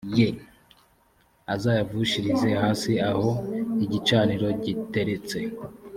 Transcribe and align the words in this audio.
ye 0.19 0.29
azayavushirize 1.53 2.49
hasi 2.61 2.91
aho 3.11 3.29
igicaniro 3.85 4.47
giteretse 4.63 5.37